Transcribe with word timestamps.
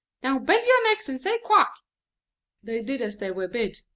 Now 0.23 0.39
bow 0.39 0.55
your 0.57 0.89
necks, 0.89 1.07
and 1.09 1.21
say, 1.21 1.37
'Quack.'" 1.37 1.75
And 2.63 2.69
they 2.69 2.81
did 2.81 3.03
as 3.03 3.19
they 3.19 3.29
were 3.29 3.47
told. 3.47 3.81